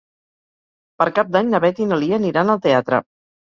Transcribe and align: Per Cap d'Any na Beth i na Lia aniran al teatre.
Per 1.01 1.07
Cap 1.19 1.29
d'Any 1.37 1.53
na 1.53 1.61
Beth 1.67 1.83
i 1.87 1.89
na 1.93 2.01
Lia 2.01 2.19
aniran 2.21 2.57
al 2.57 2.65
teatre. 2.67 3.07